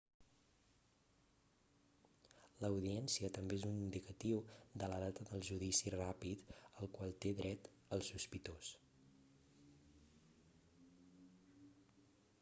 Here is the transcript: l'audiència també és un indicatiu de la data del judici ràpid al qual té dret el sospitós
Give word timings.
l'audiència 2.63 3.29
també 3.35 3.59
és 3.59 3.65
un 3.71 3.75
indicatiu 3.81 4.39
de 4.83 4.89
la 4.93 4.97
data 5.05 5.27
del 5.29 5.45
judici 5.49 5.93
ràpid 5.97 6.51
al 6.63 6.91
qual 6.97 7.13
té 7.27 7.33
dret 7.41 7.69
el 7.97 8.01
sospitós 8.07 8.71